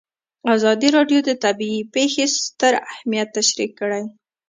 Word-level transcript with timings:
ازادي 0.55 0.87
راډیو 0.97 1.19
د 1.25 1.31
طبیعي 1.43 1.81
پېښې 1.95 2.25
ستر 2.45 2.73
اهميت 2.91 3.27
تشریح 3.37 3.71
کړی. 3.79 4.03